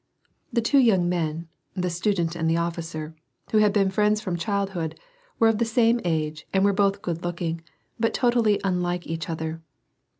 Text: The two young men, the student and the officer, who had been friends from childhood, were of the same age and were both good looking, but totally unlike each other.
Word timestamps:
The 0.51 0.61
two 0.63 0.79
young 0.79 1.07
men, 1.07 1.47
the 1.75 1.91
student 1.91 2.35
and 2.35 2.49
the 2.49 2.57
officer, 2.57 3.13
who 3.51 3.59
had 3.59 3.71
been 3.71 3.91
friends 3.91 4.19
from 4.19 4.35
childhood, 4.35 4.99
were 5.37 5.47
of 5.47 5.59
the 5.59 5.63
same 5.63 6.01
age 6.03 6.47
and 6.51 6.65
were 6.65 6.73
both 6.73 7.03
good 7.03 7.21
looking, 7.23 7.61
but 7.99 8.11
totally 8.11 8.59
unlike 8.63 9.05
each 9.05 9.29
other. 9.29 9.61